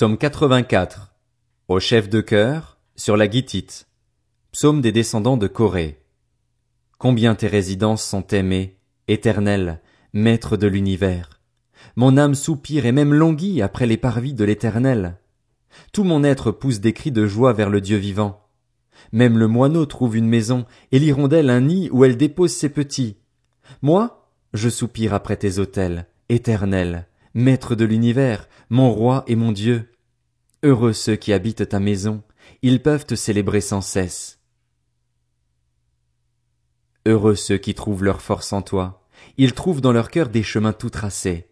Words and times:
Psaume 0.00 0.16
84. 0.16 1.12
Au 1.68 1.78
chef 1.78 2.08
de 2.08 2.22
chœur, 2.22 2.78
sur 2.96 3.18
la 3.18 3.28
guitite. 3.28 3.86
Psaume 4.50 4.80
des 4.80 4.92
descendants 4.92 5.36
de 5.36 5.46
Corée. 5.46 6.02
Combien 6.96 7.34
tes 7.34 7.48
résidences 7.48 8.02
sont 8.02 8.26
aimées, 8.28 8.78
éternel, 9.08 9.82
maître 10.14 10.56
de 10.56 10.66
l'univers. 10.66 11.42
Mon 11.96 12.16
âme 12.16 12.34
soupire 12.34 12.86
et 12.86 12.92
même 12.92 13.12
languit 13.12 13.60
après 13.60 13.84
les 13.84 13.98
parvis 13.98 14.32
de 14.32 14.42
l'éternel. 14.42 15.18
Tout 15.92 16.04
mon 16.04 16.24
être 16.24 16.50
pousse 16.50 16.80
des 16.80 16.94
cris 16.94 17.12
de 17.12 17.26
joie 17.26 17.52
vers 17.52 17.68
le 17.68 17.82
Dieu 17.82 17.98
vivant. 17.98 18.48
Même 19.12 19.36
le 19.36 19.48
moineau 19.48 19.84
trouve 19.84 20.16
une 20.16 20.28
maison, 20.28 20.64
et 20.92 20.98
l'hirondelle 20.98 21.50
un 21.50 21.60
nid 21.60 21.90
où 21.92 22.06
elle 22.06 22.16
dépose 22.16 22.54
ses 22.54 22.70
petits. 22.70 23.18
Moi, 23.82 24.30
je 24.54 24.70
soupire 24.70 25.12
après 25.12 25.36
tes 25.36 25.58
autels, 25.58 26.06
éternel, 26.30 27.06
maître 27.34 27.74
de 27.74 27.84
l'univers, 27.84 28.48
mon 28.68 28.90
roi 28.90 29.24
et 29.26 29.36
mon 29.36 29.52
Dieu. 29.52 29.92
Heureux 30.62 30.92
ceux 30.92 31.16
qui 31.16 31.32
habitent 31.32 31.68
ta 31.68 31.80
maison, 31.80 32.22
ils 32.62 32.82
peuvent 32.82 33.06
te 33.06 33.14
célébrer 33.14 33.60
sans 33.60 33.80
cesse. 33.80 34.40
Heureux 37.06 37.34
ceux 37.34 37.56
qui 37.56 37.74
trouvent 37.74 38.04
leur 38.04 38.20
force 38.20 38.52
en 38.52 38.62
toi, 38.62 39.06
ils 39.38 39.54
trouvent 39.54 39.80
dans 39.80 39.92
leur 39.92 40.10
cœur 40.10 40.28
des 40.28 40.42
chemins 40.42 40.72
tout 40.72 40.90
tracés. 40.90 41.48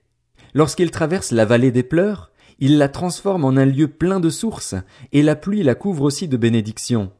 Lorsqu'ils 0.54 0.90
traversent 0.90 1.32
la 1.32 1.44
vallée 1.44 1.70
des 1.70 1.82
pleurs, 1.82 2.32
ils 2.58 2.76
la 2.76 2.88
transforment 2.88 3.44
en 3.44 3.56
un 3.56 3.64
lieu 3.64 3.88
plein 3.88 4.20
de 4.20 4.30
sources, 4.30 4.74
et 5.12 5.22
la 5.22 5.36
pluie 5.36 5.62
la 5.62 5.74
couvre 5.74 6.02
aussi 6.02 6.28
de 6.28 6.36
bénédictions. 6.36 7.12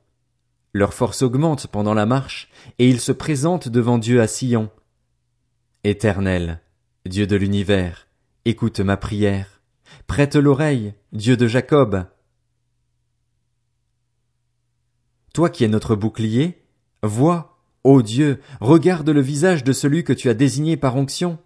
Leur 0.75 0.93
force 0.93 1.23
augmente 1.23 1.69
pendant 1.69 1.95
la 1.95 2.07
marche, 2.07 2.51
et 2.79 2.89
ils 2.89 3.01
se 3.01 3.13
présentent 3.13 3.69
devant 3.69 3.99
Dieu 3.99 4.21
à 4.21 4.27
Sion. 4.27 4.71
Éternel, 5.85 6.61
Dieu 7.07 7.27
de 7.27 7.37
l'univers, 7.37 8.08
écoute 8.49 8.81
ma 8.81 8.97
prière. 8.97 9.61
Prête 10.07 10.35
l'oreille, 10.35 10.95
Dieu 11.13 11.37
de 11.37 11.47
Jacob. 11.47 12.07
Toi 15.35 15.51
qui 15.51 15.65
es 15.65 15.69
notre 15.69 15.95
bouclier, 15.95 16.65
vois, 17.03 17.59
ô 17.85 18.01
Dieu, 18.01 18.41
regarde 18.61 19.11
le 19.11 19.21
visage 19.21 19.65
de 19.65 19.73
celui 19.75 20.03
que 20.03 20.15
tu 20.15 20.31
as 20.31 20.35
désigné 20.35 20.79
par 20.79 20.97
onction. 20.97 21.39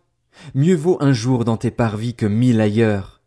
Mieux 0.55 0.77
vaut 0.77 0.97
un 1.01 1.13
jour 1.13 1.45
dans 1.45 1.57
tes 1.57 1.73
parvis 1.73 2.15
que 2.15 2.27
mille 2.27 2.61
ailleurs. 2.61 3.21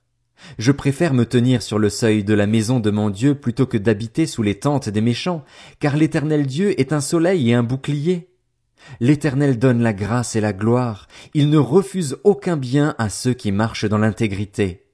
Je 0.57 0.71
préfère 0.71 1.13
me 1.13 1.25
tenir 1.25 1.61
sur 1.61 1.77
le 1.77 1.89
seuil 1.89 2.23
de 2.23 2.33
la 2.33 2.47
maison 2.47 2.79
de 2.79 2.91
mon 2.91 3.09
Dieu 3.09 3.35
plutôt 3.35 3.65
que 3.65 3.77
d'habiter 3.77 4.25
sous 4.25 4.41
les 4.41 4.55
tentes 4.55 4.87
des 4.87 5.01
méchants, 5.01 5.43
car 5.79 5.97
l'éternel 5.97 6.47
Dieu 6.47 6.79
est 6.79 6.93
un 6.93 7.01
soleil 7.01 7.49
et 7.49 7.53
un 7.53 7.63
bouclier. 7.63 8.34
L'Éternel 8.99 9.59
donne 9.59 9.81
la 9.81 9.93
grâce 9.93 10.35
et 10.35 10.41
la 10.41 10.53
gloire, 10.53 11.07
il 11.33 11.49
ne 11.49 11.57
refuse 11.57 12.17
aucun 12.23 12.57
bien 12.57 12.95
à 12.97 13.09
ceux 13.09 13.33
qui 13.33 13.51
marchent 13.51 13.85
dans 13.85 13.97
l'intégrité. 13.97 14.87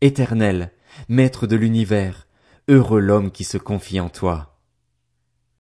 Éternel, 0.00 0.72
Maître 1.08 1.46
de 1.46 1.56
l'univers, 1.56 2.26
heureux 2.68 3.00
l'homme 3.00 3.30
qui 3.30 3.44
se 3.44 3.58
confie 3.58 4.00
en 4.00 4.08
toi. 4.08 4.57